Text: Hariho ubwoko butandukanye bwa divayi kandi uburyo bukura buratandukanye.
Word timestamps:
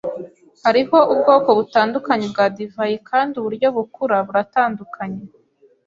Hariho 0.63 0.97
ubwoko 1.13 1.49
butandukanye 1.57 2.25
bwa 2.33 2.45
divayi 2.57 2.97
kandi 3.09 3.33
uburyo 3.37 3.67
bukura 3.75 4.17
buratandukanye. 4.27 5.21